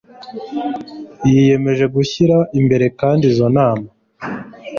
[1.29, 3.87] yiyemeje gushyira imbere kandi izo nama